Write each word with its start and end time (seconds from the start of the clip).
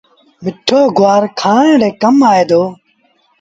مٺو 0.43 0.79
گُوآر 0.97 1.23
کآڻ 1.39 1.65
ري 1.81 1.89
ڪم 2.01 2.15
آئي 2.31 2.43
دو۔ 2.49 2.61